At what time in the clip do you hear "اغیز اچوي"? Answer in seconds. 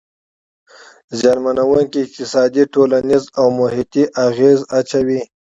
4.27-5.21